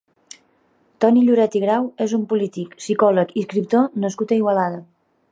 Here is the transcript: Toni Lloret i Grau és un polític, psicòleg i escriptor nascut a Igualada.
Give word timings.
Toni 1.03 1.19
Lloret 1.25 1.57
i 1.59 1.59
Grau 1.65 1.85
és 2.05 2.15
un 2.17 2.23
polític, 2.31 2.73
psicòleg 2.83 3.35
i 3.35 3.43
escriptor 3.43 4.01
nascut 4.07 4.33
a 4.35 4.39
Igualada. 4.41 4.81